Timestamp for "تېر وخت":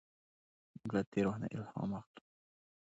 1.11-1.39